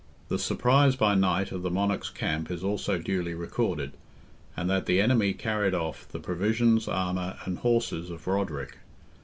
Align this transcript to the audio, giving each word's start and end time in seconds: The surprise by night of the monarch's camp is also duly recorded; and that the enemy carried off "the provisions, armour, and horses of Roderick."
The 0.29 0.39
surprise 0.39 0.95
by 0.95 1.13
night 1.13 1.51
of 1.51 1.61
the 1.61 1.69
monarch's 1.69 2.09
camp 2.09 2.49
is 2.49 2.63
also 2.63 2.97
duly 2.97 3.35
recorded; 3.35 3.91
and 4.57 4.67
that 4.67 4.87
the 4.87 4.99
enemy 4.99 5.31
carried 5.31 5.75
off 5.75 6.07
"the 6.07 6.17
provisions, 6.19 6.87
armour, 6.87 7.37
and 7.45 7.59
horses 7.59 8.09
of 8.09 8.25
Roderick." 8.25 8.79